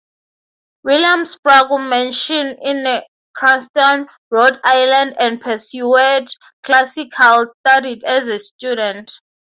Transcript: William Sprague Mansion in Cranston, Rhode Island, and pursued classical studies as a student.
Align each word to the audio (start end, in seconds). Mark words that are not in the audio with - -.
William 0.83 1.27
Sprague 1.27 1.79
Mansion 1.79 2.57
in 2.63 3.03
Cranston, 3.35 4.07
Rhode 4.31 4.59
Island, 4.63 5.15
and 5.19 5.39
pursued 5.39 6.27
classical 6.63 7.53
studies 7.59 8.01
as 8.03 8.27
a 8.27 8.39
student. 8.39 9.11